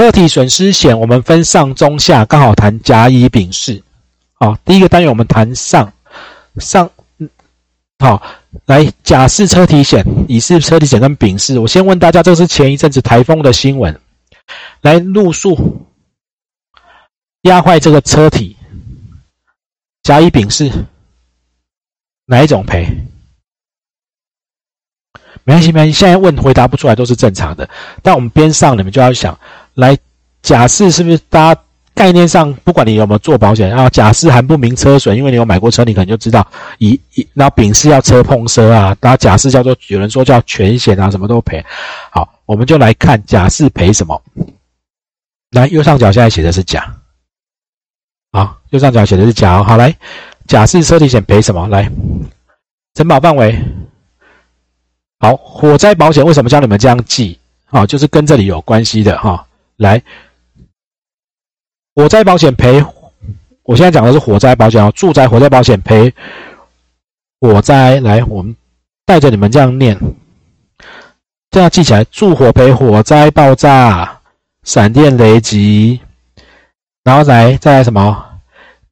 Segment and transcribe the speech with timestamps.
[0.00, 3.82] 车体损失险我们分上中下，刚好谈甲乙丙式。
[4.32, 5.92] 好，第一个单元我们谈上
[6.56, 6.90] 上，
[7.98, 8.22] 好，
[8.64, 11.58] 来甲式车体险、乙式车体险跟丙式。
[11.58, 14.00] 我先问大家，这是前一阵子台风的新闻，
[14.80, 15.86] 来路树
[17.42, 18.56] 压坏这个车体，
[20.02, 20.72] 甲乙丙式
[22.24, 22.88] 哪一种赔？
[25.44, 25.92] 没关系，没关系。
[25.92, 27.68] 现在问回答不出来都是正常的。
[28.02, 29.38] 但我们边上你们就要想，
[29.74, 29.96] 来
[30.42, 31.60] 甲式是不是大家？
[31.92, 36.46] 概念上，不管你有没有做保险啊，甲式含不明车损，因为你有买过车，你可能就知道。
[36.78, 41.62] 乙乙，然后丙式要车碰车啊，然后甲式叫做有人说叫全险啊，什么都赔。
[42.10, 44.22] 好，我们就来看甲式赔什么。
[45.50, 46.90] 来，右上角现在写的是甲，
[48.32, 49.62] 好，右上角写的是甲。
[49.62, 49.94] 好，来，
[50.46, 51.68] 甲式车体险赔什么？
[51.68, 51.90] 来，
[52.94, 53.62] 承保范围。
[55.18, 57.38] 好，火灾保险为什么教你们这样记？
[57.66, 59.44] 好，就是跟这里有关系的哈。
[59.80, 60.02] 来。
[61.94, 62.84] 火灾保险赔，
[63.62, 64.92] 我现在讲的是火灾保险哦。
[64.94, 66.14] 住宅火灾保险赔
[67.40, 68.54] 火灾，来，我们
[69.04, 69.98] 带着你们这样念，
[71.50, 74.20] 这样记起来：住火赔火灾、爆炸、
[74.62, 76.00] 闪电雷击，
[77.02, 78.26] 然后来再来什么？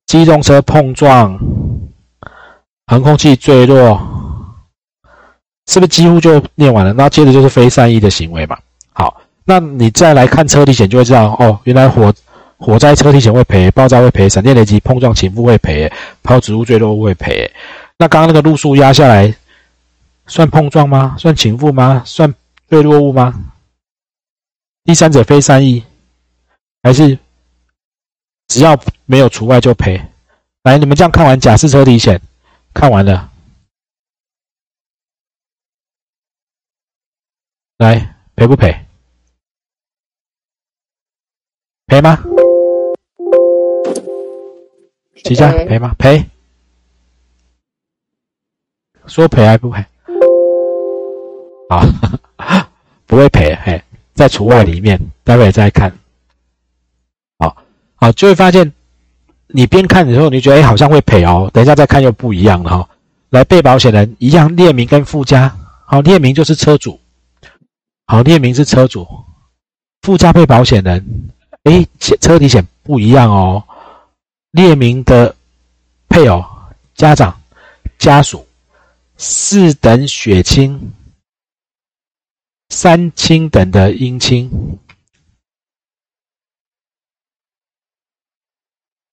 [0.06, 1.38] 机动车碰撞、
[2.86, 4.00] 航空器坠落，
[5.66, 6.94] 是不是几乎就念完了？
[6.94, 8.58] 那接着就是非善意的行为嘛。
[8.94, 12.14] 好，那你再来看车体险，就会知道哦，原来火。
[12.60, 15.90] 火灾车体险会赔，爆炸会赔，闪电雷击碰撞倾覆会赔，
[16.24, 17.48] 抛植物坠落物会赔。
[17.98, 19.32] 那刚刚那个路树压下来，
[20.26, 21.14] 算碰撞吗？
[21.16, 22.02] 算倾覆吗？
[22.04, 22.34] 算
[22.68, 23.52] 坠落物吗？
[24.82, 25.84] 第三者非善意，
[26.82, 27.16] 还是
[28.48, 30.02] 只要没有除外就赔？
[30.64, 32.20] 来，你们这样看完假设车体险，
[32.74, 33.30] 看完了，
[37.76, 38.87] 来赔不赔？
[41.88, 42.22] 赔吗？
[45.24, 45.94] 齐家赔吗？
[45.98, 46.22] 赔。
[49.06, 49.82] 说赔还不赔？
[51.70, 51.80] 啊，
[53.06, 53.56] 不会赔。
[53.64, 55.90] 嘿，在除外里面，待会再看。
[57.38, 57.56] 好，
[57.94, 58.70] 好，就会发现，
[59.46, 61.50] 你边看的时候，你觉得哎，好像会赔哦。
[61.54, 62.88] 等一下再看又不一样了哈。
[63.30, 65.56] 来，被保险人一样，列明跟附加。
[65.86, 67.00] 好，列明就是车主。
[68.06, 69.06] 好，列明是车主。
[70.02, 71.30] 附加被保险人，
[71.64, 73.62] 哎，车体险不一样哦。
[74.52, 75.34] 列明的
[76.08, 76.42] 配偶、
[76.94, 77.38] 家长、
[77.98, 78.46] 家属、
[79.16, 80.92] 四等血亲、
[82.70, 84.50] 三亲等的姻亲，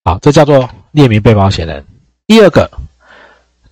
[0.04, 1.84] 好，这叫做列明被保险人。
[2.26, 2.70] 第二个，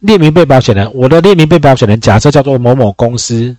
[0.00, 3.56] 列明被保险人，我的列明被保险人假设叫做某某公司，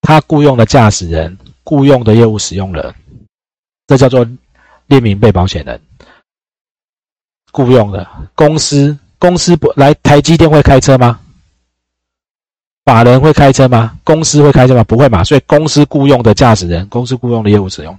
[0.00, 2.94] 他雇佣的驾驶人、雇佣的业务使用人，
[3.88, 4.24] 这叫做
[4.86, 5.80] 列明被保险人。
[7.50, 8.06] 雇佣的
[8.36, 11.18] 公司，公司不来台积电会开车吗？
[12.84, 13.98] 法人会开车吗？
[14.04, 14.84] 公司会开车吗？
[14.84, 17.98] 不会嘛，所以公司雇佣的驾驶人，公司雇佣的业务使用。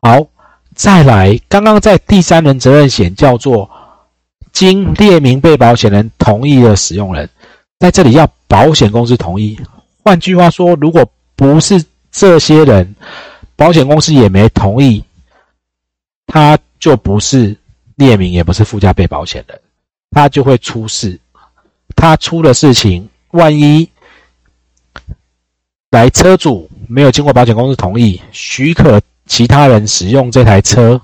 [0.00, 0.26] 好，
[0.74, 3.70] 再来，刚刚在第三人责任险叫做
[4.52, 7.28] 经列明被保险人同意的使用人，
[7.78, 9.58] 在这里要保险公司同意。
[10.02, 11.06] 换句话说，如果
[11.36, 12.94] 不是这些人，
[13.58, 15.04] 保险公司也没同意，
[16.26, 17.54] 他就不是。
[17.98, 19.60] 列明也不是附加被保险人，
[20.12, 21.18] 他就会出事。
[21.96, 23.90] 他出了事情，万一
[25.90, 31.00] 来车主没有经过保险公司同意许可，其他人使用这台车，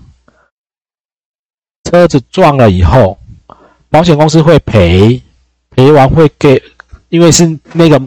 [1.91, 3.19] 车子撞了以后，
[3.91, 5.21] 保险公司会赔，
[5.71, 6.63] 赔完会给，
[7.09, 8.01] 因为是那个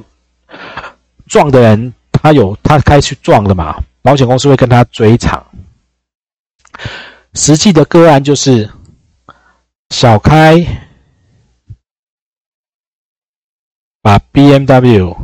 [1.25, 5.45] 撞的人，他有他开去撞的嘛，保险公司会跟他追偿。
[7.34, 8.72] 实际的个案就是。
[9.90, 10.57] 小开
[14.01, 15.16] 把 B M W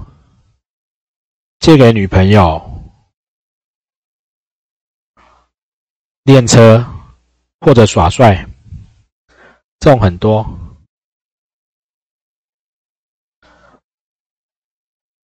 [1.60, 2.82] 借给女朋友
[6.24, 6.86] 练车
[7.60, 8.48] 或者耍帅，
[9.80, 10.48] 这种很多。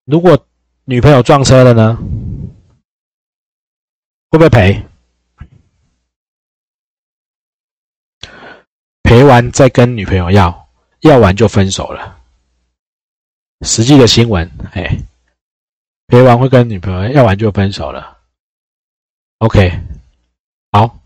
[0.03, 0.45] 如果
[0.83, 1.97] 女朋友撞车了呢？
[4.31, 4.85] 会不会赔？
[9.03, 12.17] 赔完再跟女朋友要，要完就分手了。
[13.65, 14.97] 实际的新闻，哎，
[16.07, 18.17] 赔完会跟女朋友要完就分手了。
[19.39, 19.71] OK，
[20.71, 20.99] 好，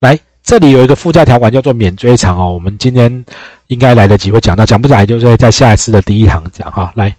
[0.00, 2.52] 来这里有一个附加条款叫做免追偿哦。
[2.52, 3.24] 我们今天
[3.68, 6.92] 应该来得及会讲到，讲不来就是在下一次的第一堂讲哈。
[6.96, 7.16] 来，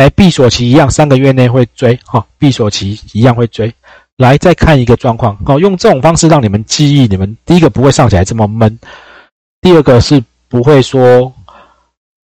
[0.00, 3.70] 来闭锁期一样，三个月内会追哈，闭锁期一样会追。
[4.16, 8.78] 来再看一个状况哦，用这种方式让你们记忆，你们第一个不会上起来这么闷，
[9.60, 11.30] 第二个是不会说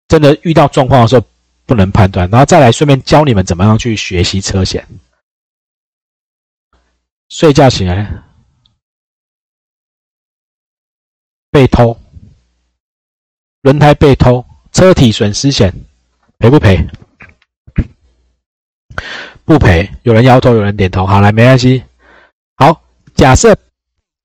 [0.07, 1.23] 真的遇到状况的时候
[1.67, 4.87] 不能判断，然后再来顺便教你们怎么样去学习车险。
[7.29, 8.11] 睡觉起来
[11.51, 11.95] 被偷，
[13.61, 15.71] 轮胎被偷，车体损失险
[16.39, 16.87] 赔不赔？
[19.47, 19.89] 不赔。
[20.03, 21.05] 有人摇头，有人点头。
[21.05, 21.81] 好，来，没关系。
[22.57, 22.81] 好，
[23.15, 23.55] 假设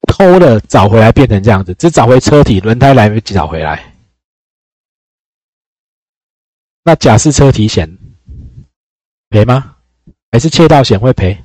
[0.09, 3.95] 偷了找回来变成这样子，只找回车体，轮胎来不及找回来。
[6.83, 7.89] 那假设车体险
[9.31, 9.77] 赔吗？
[10.33, 11.39] 还是窃盗险会赔？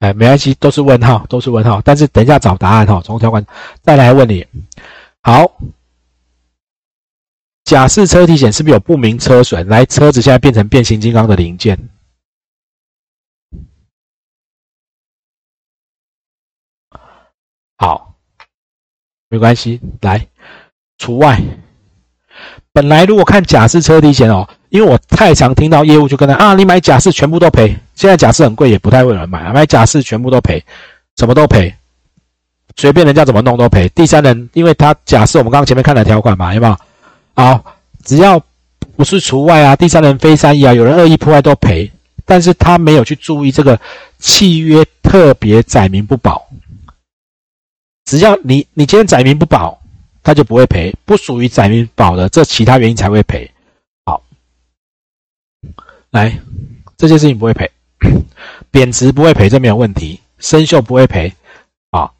[0.00, 1.80] 哎，没关系，都是问号，都是问号。
[1.82, 3.46] 但是等一下找答案哈，从条款
[3.80, 4.44] 再来问你。
[5.22, 5.60] 好，
[7.62, 9.68] 假设车体险是不是有不明车损？
[9.68, 11.78] 来，车子现在变成变形金刚的零件。
[17.78, 18.14] 好，
[19.30, 20.26] 没关系，来
[20.98, 21.40] 除外。
[22.72, 27.76] 本来如果看假释车体险哦，因为我太常听到业务就跟他啊，你买假释全部都赔。
[27.94, 30.62] 现在假释很贵，也不太会有人买，买假释全部都赔，
[31.16, 31.72] 什么都赔，
[32.76, 33.88] 随便人家怎么弄都赔。
[33.90, 36.76] 第三人，因为他假设我们刚刚前面看的条款嘛，有没有？
[37.34, 37.64] 好，
[38.04, 38.40] 只要
[38.96, 41.90] 不是除外啊，第三人非善意啊，有人恶意破坏都赔，
[42.24, 43.78] 但是他没有去注意这个
[44.18, 46.48] 契约特别载明不保，
[48.08, 49.78] 只要你你今天载明不保。
[50.20, 53.50] 他就不会赔，不属于载明保的，这其他原因才会赔。
[54.04, 54.22] 好，
[56.10, 56.38] 来，
[56.98, 57.70] 这件事情不会赔，
[58.70, 60.20] 贬值不会赔，这没有问题。
[60.38, 61.32] 生锈不会赔，
[61.92, 62.10] 啊，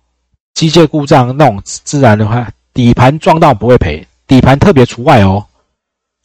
[0.54, 5.44] 机械故障那种自然的话，底盘撞到不会赔，底盘特别除外哦。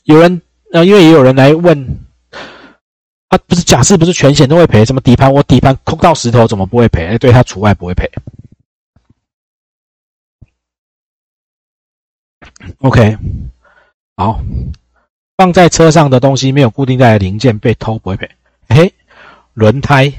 [0.05, 1.77] 有人呃，因为也有人来问，
[3.27, 7.07] 啊，不是假设不是全险都会赔，什么底盘我底盘空到石头怎么不会赔？
[7.07, 8.09] 哎，对他除外不会赔。
[12.79, 13.17] OK，
[14.15, 14.41] 好，
[15.37, 18.29] 放在车上的东西没有固定在零件被偷不会赔。
[18.69, 18.93] 嘿，
[19.53, 20.11] 轮胎、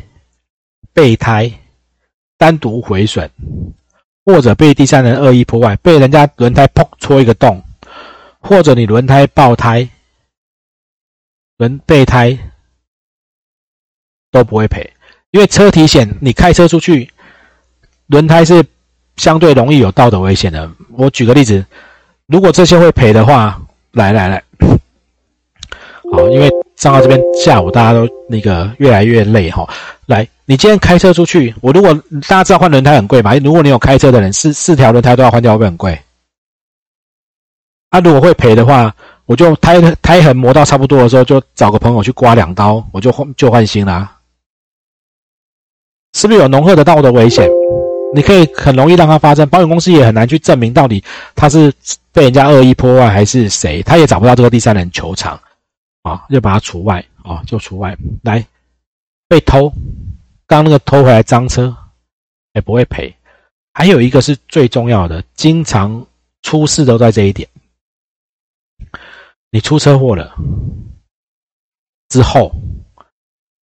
[0.93, 1.51] 备胎
[2.37, 3.31] 单独毁损，
[4.25, 7.63] 或者被第三人恶意破坏，被人家轮胎砰戳一个洞，
[8.41, 9.89] 或者你轮胎爆胎、
[11.57, 12.39] 轮备胎
[14.31, 14.93] 都不会赔，
[15.31, 17.11] 因为车体险你开车出去，
[18.07, 18.65] 轮胎是
[19.17, 20.71] 相对容易有道德危险的。
[20.91, 21.65] 我举个例子。
[22.27, 23.61] 如果这些会赔的话，
[23.93, 24.43] 来来来，
[26.13, 29.69] 好，因为上到这边下午大家都那个越来越累哈。
[30.07, 31.93] 来，你今天开车出去，我如果
[32.23, 33.37] 大家知道换轮胎很贵嘛？
[33.37, 36.01] 如果你有开车的人，四四条轮胎都要换掉，会不会很贵？
[37.91, 38.95] 啊，如果会赔的话，
[39.27, 44.19] 我就胎胎痕磨到差不多的时候，就找个朋友去刮两刀，我就换就换新啦。
[46.15, 47.49] 是不是有浓厚的道德危险？
[48.15, 51.03] 你可以很容易让它发生，保险公司也很难去证明到底
[51.35, 51.73] 他是
[52.13, 55.39] 被人家恶意破坏还是谁，他也找不到这个第三人求偿，
[56.03, 57.97] 啊，就把它除外，啊，就除外。
[58.23, 58.47] 来，
[59.27, 59.73] 被偷，
[60.47, 61.77] 刚那个偷回来赃车，
[62.53, 63.13] 也不会赔。
[63.73, 66.07] 还有一个是最重要的，经常
[66.43, 67.49] 出事都在这一点，
[69.51, 70.37] 你出车祸了
[72.11, 72.53] 之后，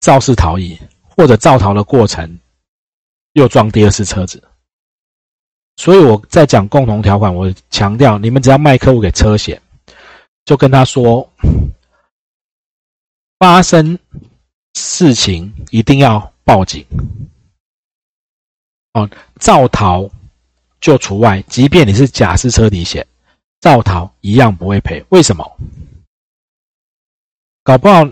[0.01, 0.77] 肇事逃逸
[1.07, 2.38] 或者肇逃的过程。
[3.33, 4.43] 又撞第二次车子，
[5.77, 9.61] 所以我在讲共同条款，我强调你们只要卖客户给车险，
[10.45, 11.27] 就跟他说，
[13.39, 13.97] 发生
[14.73, 16.85] 事情一定要报警。
[18.93, 19.09] 哦，
[19.39, 20.09] 造逃
[20.81, 23.07] 就除外，即便你是假释车底险，
[23.61, 25.03] 造逃一样不会赔。
[25.09, 25.57] 为什么？
[27.63, 28.05] 搞不好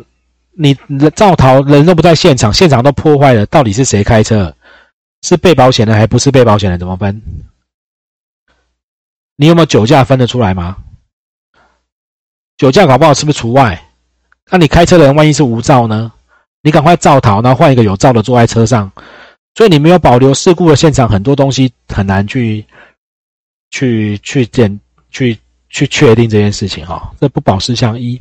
[0.51, 0.73] 你
[1.15, 4.55] 造逃人都不在现场，现场都破坏了，到底是谁开车？
[5.21, 6.77] 是被保险的还不是被保险的？
[6.77, 7.21] 怎么分？
[9.35, 10.77] 你有没有酒驾分得出来吗？
[12.57, 13.81] 酒驾搞不好是不是除外？
[14.51, 16.11] 那你开车的人万一是无照呢？
[16.61, 18.91] 你赶快造逃，然后换一个有照的坐在车上。
[19.55, 22.65] 所以你没有保留事故的现场，很多东西很难去
[23.71, 25.37] 去去检去
[25.69, 27.13] 去确定这件事情哈。
[27.19, 28.19] 这不保事项一。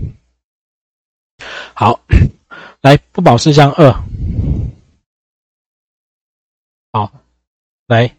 [1.74, 2.00] 好，
[2.82, 3.92] 来不保事项二。
[6.98, 7.12] 好，
[7.86, 8.12] 来，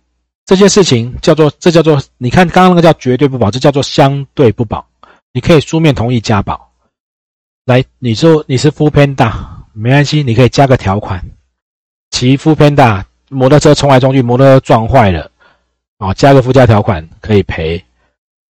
[0.45, 4.87] 这件事情叫做这叫做，你看刚刚那个叫绝对不保，这叫做相对不保。
[5.33, 6.71] 你可以书面同意加保。
[7.65, 11.21] 来，你说你是副偏大，没关系，你可以加个条款，
[12.11, 15.29] 骑副偏大摩托车冲来冲去，摩托车撞坏了，
[15.97, 17.83] 哦，加个附加条款可以赔。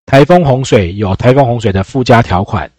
[0.04, 2.70] 台风洪水有台风洪水的附加条款，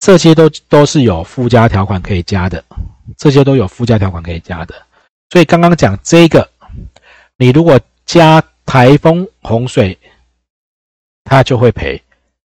[0.00, 2.64] 这些都都是有附加条款可以加的，
[3.16, 4.74] 这些都有附加条款可以加的。
[5.30, 6.48] 所以刚刚讲这个，
[7.40, 9.96] 你如果加台风洪水，
[11.22, 11.96] 它就会赔；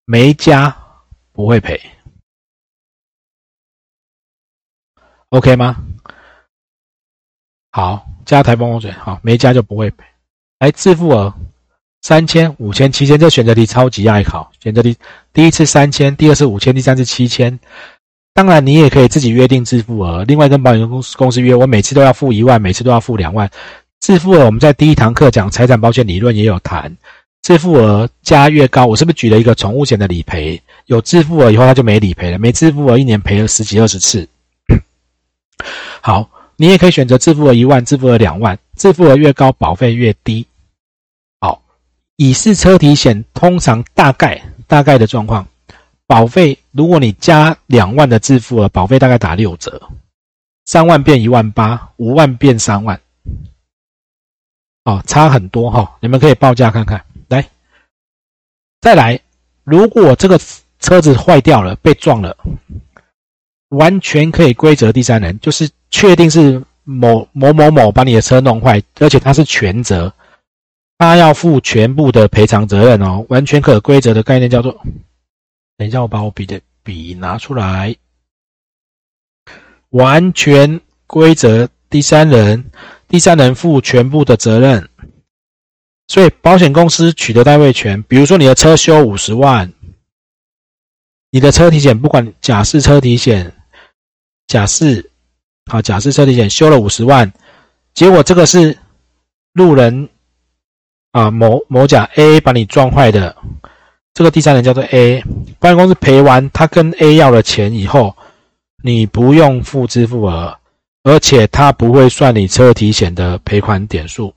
[0.05, 0.75] 没加
[1.31, 1.81] 不会赔。
[5.29, 5.83] OK 吗？
[7.71, 10.05] 好，加台风洪水，好，没加就不会赔。
[10.59, 11.33] 来，自付额
[12.03, 14.51] 三千、五千、七千，这选择题超级爱考。
[14.59, 14.95] 选择题
[15.33, 17.59] 第一次三千，第二次五千，第三次七千。
[18.35, 23.49] 当然，你也可以自己约定自付额，另外跟保险公司公司约，我每次都要付一万，每次都要付两万。
[24.03, 26.93] 自付额我们在第一堂课讲财产保险理论也有谈，
[27.41, 30.61] 自付额加越高，我是不是举了一个宠物险的理赔？
[30.87, 34.27] 有自付额以后，它就没理赔了，没自付额一年赔了十几二十次。
[36.03, 40.45] 好，你也可以选择自付额一万，自付额两万，自付额越高，保费越低。
[41.39, 41.63] 好，
[42.17, 45.47] 乙式车体险通常大概大概的状况。
[46.05, 49.81] 保费，如果你加两万的自付额，保费大概打六折，
[50.65, 52.99] 三万变一万八，五万变三万，
[54.85, 55.97] 哦，差很多哈。
[56.01, 57.03] 你们可以报价看看。
[57.29, 57.47] 来，
[58.81, 59.19] 再来，
[59.63, 60.39] 如果这个
[60.79, 62.37] 车子坏掉了，被撞了，
[63.69, 70.13] 完全可以归责第三人，就是确定是某某某某把你的车弄坏，而且他是全责，
[70.97, 74.71] 他要负全部的赔偿责任哦，完全可归责的概念叫做。
[75.77, 77.95] 等一下，我把我笔的笔拿出来。
[79.89, 82.65] 完全规则，第三人，
[83.13, 84.89] 第三人负全部的责任。
[86.07, 88.01] 所以，保险公司取得代位权。
[88.07, 89.71] 比如说，你的车修五十万，
[91.29, 93.53] 你的车体险不管假设车体险，
[94.47, 94.87] 假设
[95.71, 97.31] 好，假设车体险修了五十万，
[97.93, 98.75] 结果这个是
[99.53, 100.09] 路人
[101.11, 103.37] 啊，某某甲 A 把你撞坏的。
[104.15, 105.23] 这个第三人叫做 A，
[105.59, 108.17] 保险公司赔完他跟 A 要了钱以后，
[108.83, 110.57] 你不用付支付额，
[111.03, 114.33] 而且他不会算你车体险的赔款点数。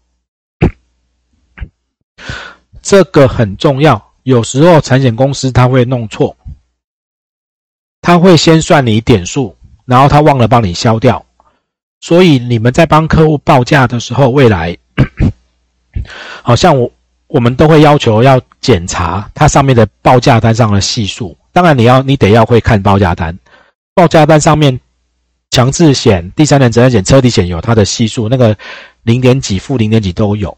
[2.83, 6.37] 这个很重要，有时候产险公司他会弄错，
[8.03, 11.25] 他会先算你点数，然后他忘了帮你消掉，
[12.01, 14.77] 所以你们在帮客户报价的时候，未来
[16.43, 16.91] 好像我。
[17.29, 21.37] 我们都会要求要检查它上面的报价单上的系数。
[21.53, 23.37] 当然，你要你得要会看报价单，
[23.95, 24.81] 报价单上面
[25.57, 28.55] 强制险、第三人责任险、车体险有它的系数，那个
[29.05, 30.55] 零点几、负零点几都有。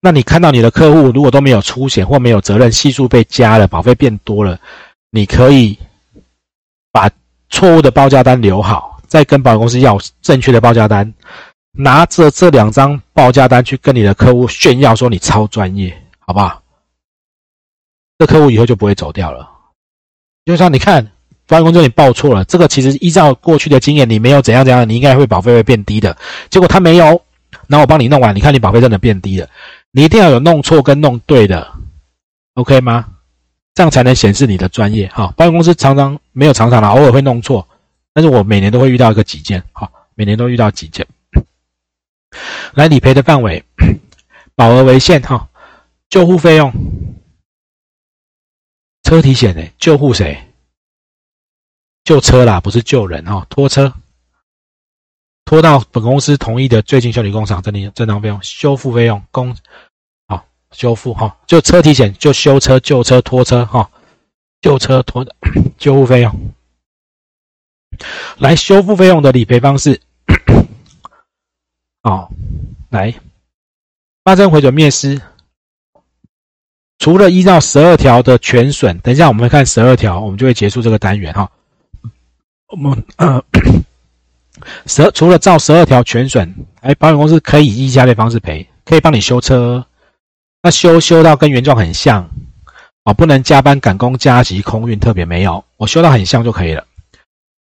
[0.00, 4.58] 那你看到你的客户如果都没有出险或没有责任，系数被加了，保费变多了，
[5.12, 5.78] 你可以
[6.90, 7.08] 把
[7.48, 11.14] 错误的报价单留好，再跟保险公司要正确的报价单。
[11.70, 16.60] 拿着这两张报价单去跟你的客户炫耀，说你超专业，好不好？
[18.18, 19.48] 这客户以后就不会走掉了。
[20.44, 21.11] 就像你看，
[21.46, 26.16] 保险公司你报错了，这个其实依照过去的经验，你没有怎样怎样，你应该会保费会变低的。
[26.48, 27.04] 结果他没有，
[27.66, 29.48] 然后我帮你弄完，你看你保费真的变低了。
[29.90, 31.70] 你一定要有弄错跟弄对的
[32.54, 33.06] ，OK 吗？
[33.74, 35.08] 这样才能显示你的专业。
[35.08, 37.68] 哈，保险公司常常没有常常啦，偶尔会弄错，
[38.14, 41.06] 但是我每年都会遇到一个几件，哈，每年都遇到几件。
[42.74, 43.62] 来理赔的范围，
[44.56, 45.48] 保额为限哈。
[46.08, 46.70] 救护费用，
[49.02, 50.51] 车体险诶，救护谁？
[52.04, 53.46] 救车啦，不是救人哈。
[53.48, 53.92] 拖车，
[55.44, 59.56] 拖到本公司同意的最近修理工厂，这里正当费用、修复费用、工
[60.26, 61.36] 好修复哈。
[61.46, 63.90] 就车体险，就修车、救车、拖车哈。
[64.60, 65.34] 救车拖的
[65.76, 66.52] 救护费用，
[68.38, 70.00] 来修复费用的理赔方式。
[72.04, 72.30] 好，
[72.90, 73.12] 来
[74.22, 75.20] 发生回转灭失，
[76.98, 81.50] 除了依照十二条的全损，等一下我们会看十二条，我们就会结束这个单元哈。
[82.72, 83.44] 我们呃，
[84.86, 89.84] 十除了照十二条全损，哎，保险公司可以以下列方式赔，可以帮你修车，
[90.62, 92.26] 那修修到跟原状很像，
[93.04, 96.86] 哦，不能加班赶工加急空运，特别没有，我修到很像就可以了。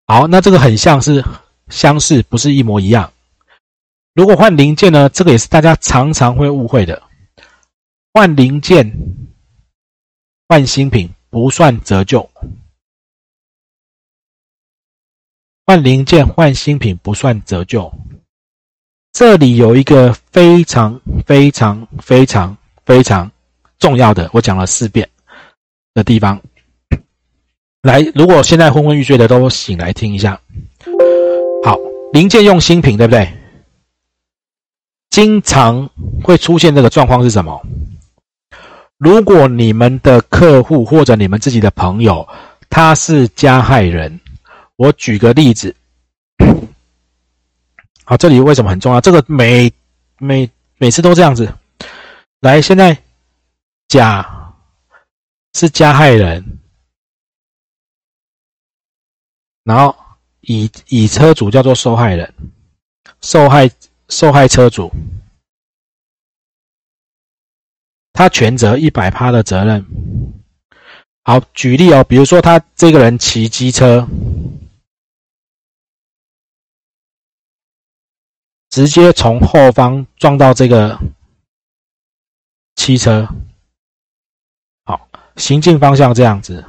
[0.07, 1.23] 好，那这个很像是
[1.69, 3.11] 相似，不是一模一样。
[4.15, 5.07] 如果换零件呢？
[5.09, 7.03] 这个也是大家常常会误会的。
[8.11, 8.91] 换零件、
[10.47, 12.27] 换新品不算折旧。
[15.67, 17.91] 换零件、换新品不算折旧。
[19.11, 22.55] 这里有一个非常非常非常
[22.85, 23.31] 非常
[23.79, 25.09] 重要的，我讲了四遍
[25.95, 26.39] 的地方。
[27.81, 30.39] 来，如果现在昏昏欲睡的都醒来听一下。
[31.63, 31.75] 好，
[32.13, 33.27] 零件用新品，对不对？
[35.09, 35.89] 经常
[36.21, 37.59] 会出现这个状况是什么？
[38.99, 42.27] 如果你们的客户或者你们自己的朋友
[42.69, 44.19] 他是加害人，
[44.77, 45.75] 我举个例子，
[48.03, 48.99] 好，这里为什么很重要？
[48.99, 49.71] 这个每
[50.17, 51.53] 每每次都这样子。
[52.41, 53.01] 来，现在
[53.87, 54.53] 甲
[55.53, 56.59] 是加害人，
[59.63, 59.95] 然后
[60.41, 62.33] 乙乙车主叫做受害人，
[63.21, 63.71] 受害
[64.09, 64.91] 受害车主，
[68.11, 69.83] 他全责一百趴的责任。
[71.23, 74.07] 好，举例哦，比如说他这个人骑机车，
[78.75, 80.99] 直接从后方撞到这个
[82.75, 83.25] 汽车，
[84.83, 86.65] 好，行进方向这样子，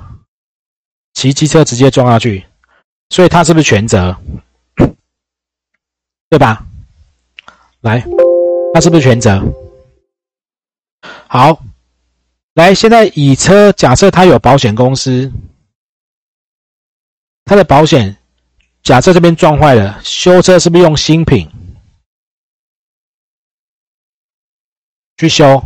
[1.15, 2.47] 骑机车直接撞下去，
[3.11, 4.17] 所以他是不是全责？
[6.31, 6.65] 对吧？
[7.81, 8.07] 来，
[8.73, 9.43] 他是不是全责？
[11.27, 11.61] 好。
[12.55, 15.33] 来，现在乙车假设他有保险公司，
[17.45, 18.17] 他的保险
[18.85, 21.51] 假设这边撞坏了，修车是不是用新品
[25.17, 25.63] 去修？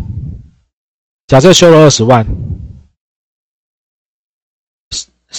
[1.27, 2.27] 假设修了二十万，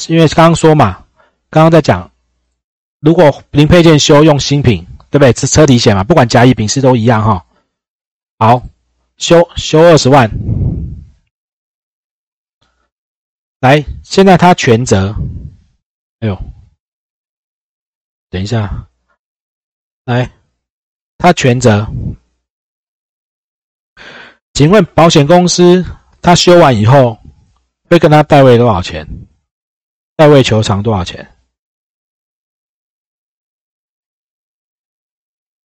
[0.07, 1.05] 因为刚刚说嘛，
[1.49, 2.09] 刚刚在讲，
[2.99, 5.33] 如果零配件修用新品，对不对？
[5.33, 7.45] 是车体险嘛，不管甲乙丙是都一样哈。
[8.39, 8.63] 好，
[9.17, 10.31] 修修二十万。
[13.59, 15.13] 来，现在他全责。
[16.19, 16.41] 哎呦，
[18.29, 18.87] 等一下，
[20.05, 20.31] 来，
[21.17, 21.85] 他全责。
[24.61, 25.83] 请问保险公司
[26.21, 27.17] 他修完以后
[27.89, 29.07] 会跟他代位多少钱？
[30.15, 31.27] 代位求偿多少钱？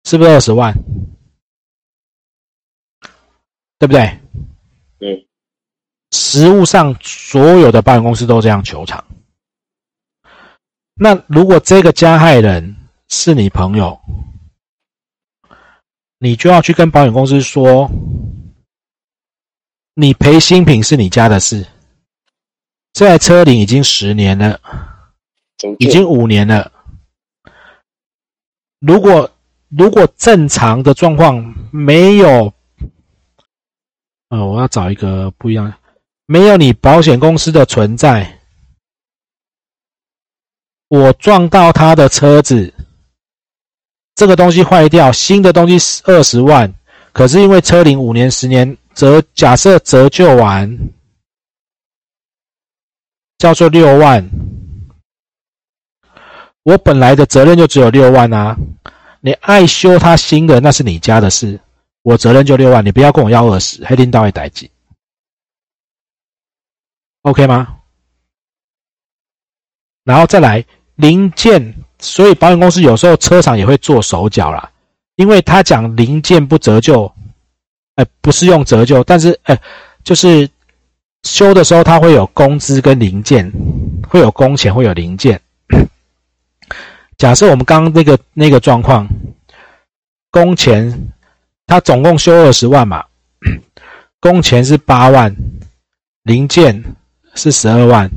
[0.04, 0.72] 是不是二十万？
[3.78, 4.18] 对不对？
[4.98, 5.28] 对。
[6.12, 9.04] 实物上，所有的保险公司都这样求偿。
[10.94, 12.74] 那如果这个加害人
[13.08, 14.00] 是你朋友，
[16.16, 17.90] 你就要去跟保险公司说，
[19.98, 21.66] 你赔新品是你家的事。
[22.92, 24.60] 这台车龄已经十年了，
[25.78, 26.70] 已经五年了。
[28.78, 29.30] 如果
[29.70, 32.52] 如果正常的状况没有，
[34.28, 35.72] 呃，我要找一个不一样。
[36.26, 38.38] 没有你保险公司的存在，
[40.88, 42.74] 我撞到他的车子，
[44.14, 46.74] 这个东西坏掉，新的东西二十万，
[47.14, 50.74] 可是因为车龄五年、十年，折假设折旧完，
[53.36, 54.26] 叫做六万，
[56.62, 58.56] 我本来的责任就只有六万啊，
[59.20, 61.60] 你爱修他新的那是你家的事，
[62.00, 64.70] 我责任就六万，你不要跟我要二十，黑领导会代记。
[67.20, 67.80] OK 吗？
[70.04, 74.72] 然后再来零件，所以保险公司有时候车厂也会做手脚啦，
[75.16, 77.12] 因为他讲零件不折旧，
[77.96, 79.60] 哎，不是用折旧，但是哎，
[80.04, 80.48] 就是
[81.24, 83.52] 修的时候它会有工资跟零件，
[84.08, 85.38] 会有工钱，会有零件。
[87.18, 89.06] 假设我们刚刚那个那个状况，
[90.30, 91.10] 工钱
[91.66, 93.04] 他总共修二十万嘛，
[94.20, 95.36] 工钱是八万，
[96.22, 96.82] 零件。
[97.38, 98.10] 是十二万，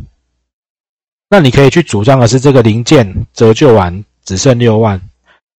[1.30, 4.98] 那你可以去主张的是这个零件折旧完只剩六万，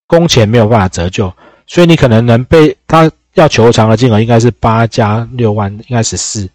[0.06, 1.30] 工钱没有办法折旧，
[1.66, 6.48] 所以你可能能被他要求偿的金额应该是八加六万，应该是四，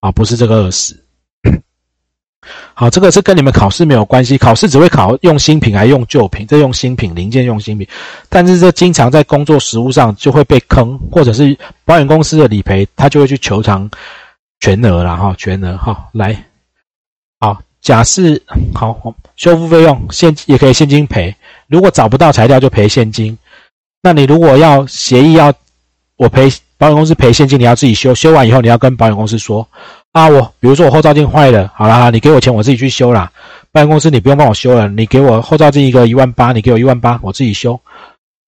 [0.00, 0.94] 啊，不是这个二十。
[2.74, 7.88] 好，这个是跟你们考试没有关系，考试只会考用新品还用旧品，这用新品零件用新品，
[8.28, 13.90] 但是这经常在工作实务上就会被坑，或者是保险公司的理赔，他就会去求偿。
[14.58, 16.34] 全额了哈，全额哈，来，
[17.38, 18.42] 好，假释
[18.74, 23.36] 好，修复费用现也可以现金赔，如果找不到材料就赔现金。
[24.00, 25.52] 那你如果要协议要
[26.16, 26.48] 我赔
[26.78, 29.66] 保险公司赔现金，你要自己修，修完以后你要跟保险公司说
[30.12, 33.30] 啊，我比如说我后照镜坏了，好了，你给我钱，我自己去修啦。
[33.70, 37.78] 保险公司你不用帮我修了，你给我后照镜一个一万八，你给我一万八，我自己修。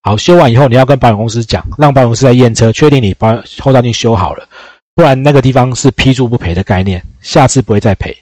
[0.03, 4.49] 好，修完以后你要跟保险公司讲，让保险公司来验车，确定你保后照镜修好了。
[4.95, 8.17] 不然那个地方是批注不赔的概念，下次不会再赔，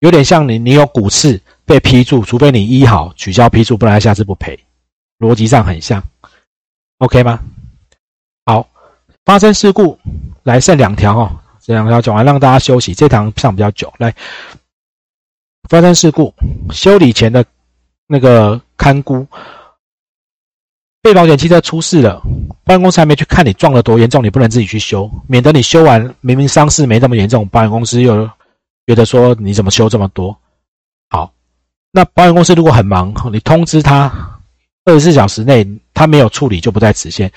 [0.00, 4.58] 有点像你你有骨刺被批注，除非你医好取消批注，不然下次不赔，
[5.20, 6.02] 逻辑上很像
[6.98, 7.38] ，OK 吗？
[8.46, 8.68] 好，
[9.24, 9.98] 发生事故
[10.42, 11.30] 来剩两条哦，
[11.60, 14.14] 这两条讲完让大家休息，这堂上比较久，来
[15.68, 16.32] 发生事故
[16.70, 17.44] 修理前的
[18.06, 19.26] 那个看估。
[21.00, 22.22] 被保险汽车出事了，
[22.64, 28.26] 保险公司还没去看你撞得多严重，你不能自己去修，免得你修完明明伤势没那么严重，保险公司又
[28.86, 30.34] 觉得说你怎么修这么多？
[31.10, 31.30] 好，
[31.92, 34.10] 那保险公司如果很忙，你通知他
[34.86, 37.30] 二十四小时内他没有处理就不在此限，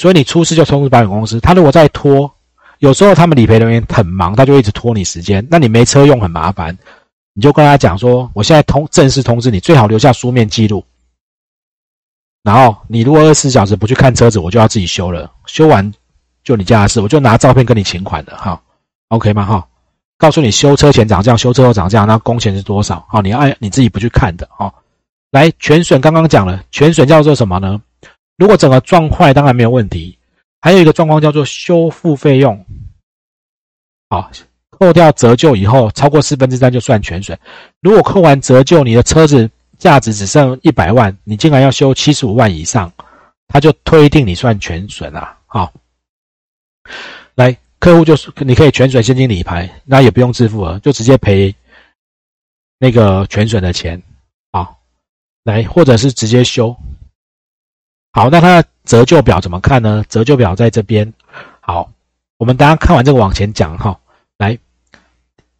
[0.00, 1.38] 所以你出事就通知保险公司。
[1.40, 2.32] 他如果再拖，
[2.78, 6.74] 有时候他们理赔人员很忙，他就一直拖你时间，那你没车用很麻烦，
[7.34, 10.82] 你就跟他讲说，我现在通正式通知你，最好留下书面记录。
[12.42, 15.92] 然后你如果二十四小时不去看车子，我就要自己修了，修完
[16.42, 18.58] 就你家的事，我就拿照片跟你请款的哈
[19.08, 19.68] ，OK 吗哈？
[20.16, 23.00] 告诉你修车前涨这样，修车后涨这样，那工钱是多少？
[23.10, 24.72] 哈，你按你自己不去看的哦。
[25.30, 27.78] 来全损刚刚讲了，全损叫做什么呢？
[28.40, 30.18] 如果整个撞坏，当然没有问题。
[30.62, 32.64] 还有一个状况叫做修复费用，
[34.08, 34.30] 好，
[34.70, 37.38] 扣掉折旧以后，超过四分之三就算全损。
[37.80, 42.90] 如果扣完折旧，你的车子价值只剩一百万，你竟然要修七十五万以上，
[43.46, 45.36] 他就推定你算全损啊。
[45.46, 45.72] 好，
[47.34, 47.54] 来。
[47.78, 51.54] 客户就是你可以全损现金理赔，那也不用支付额，就直接赔
[52.78, 54.02] 那个全损的钱
[54.50, 54.68] 啊，
[55.44, 56.76] 来或者是直接修。
[58.12, 60.04] 好，那它的折旧表怎么看呢？
[60.08, 61.12] 折旧表在这边。
[61.60, 61.90] 好，
[62.38, 63.98] 我们大家看完这个往前讲哈。
[64.38, 64.58] 来，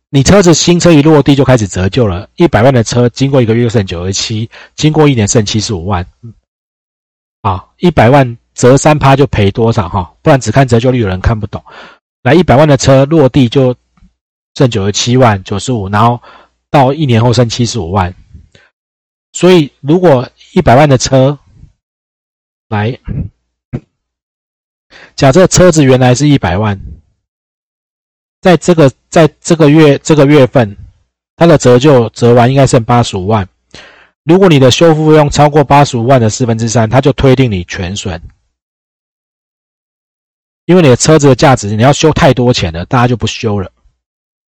[0.08, 6.04] 你车子新车一落地就开始折旧了，一百万的车经过一个月剩九十七，经过一年剩七十五万。
[7.42, 10.12] 啊，一百万折三趴就赔多少哈？
[10.20, 11.62] 不然只看折旧率有人看不懂。
[12.22, 13.74] 来一百万的车落地就
[14.56, 16.20] 剩九十七万九十五，然后
[16.68, 18.12] 到一年后剩七十五万。
[19.32, 21.38] 所以如果一百万的车
[22.70, 22.96] 来，
[25.16, 26.80] 假设车子原来是一百万，
[28.40, 30.76] 在这个在这个月这个月份，
[31.34, 33.48] 它的折旧折完应该剩八十五万。
[34.22, 38.22] 如果你的修复费用超过八十五万的四分之三，它就推定你全损。
[40.64, 43.72] 因为你的车子的价值，你要修太多钱了，大家就不修了。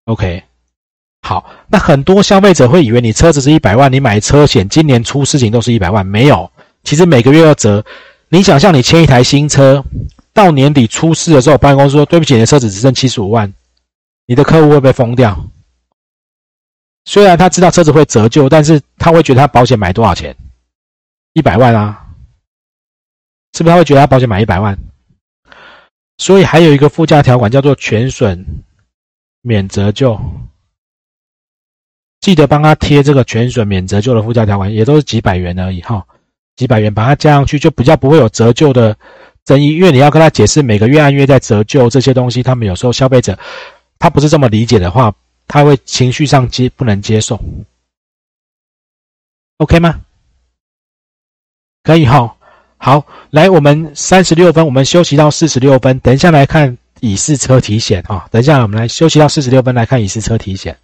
[0.05, 0.43] OK，
[1.23, 6.51] 好，那很多消费者会以为你车子是一百万，你买车险今年出事情都是一百万，没有，
[6.83, 7.83] 其实每个月要折。
[8.33, 9.83] 你想象你签一台新车，
[10.31, 13.53] 到年底出事的时候，保险公司说对不起，你的车子只剩七十五万，
[14.25, 15.37] 你的客户会被封掉。
[17.03, 20.33] 虽然他知道车子会折旧，但是他会觉得他保险买多少钱？
[21.33, 22.07] 一百万啊，
[23.51, 24.79] 是不是他会觉得他保险买一百万？
[26.17, 28.45] 所以还有一个附加条款叫做全损
[29.41, 30.17] 免折旧，
[32.21, 36.07] 记得帮他贴这个全损免折旧的附加条款，也都是几百元而已哈，
[36.55, 38.95] 几百元把它加上去，就比较不会有折旧的
[39.45, 43.37] 争议，因为你要跟他解释每个月按月在折旧这些东西，他们有时候消费者
[43.97, 45.13] 他不是这么理解的话，
[45.47, 47.39] 他会情绪上接不能接受
[49.57, 49.99] ，OK 吗？
[51.83, 52.35] 可以哈。
[52.77, 58.27] 好，来，我们三十六分，我们休息到四十六分，等一下来看乙式车体险啊。
[58.31, 60.75] 等一下，我们来休息到四十六分来看乙式车体险。